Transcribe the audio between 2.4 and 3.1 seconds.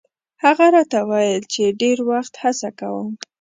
هڅه کوم.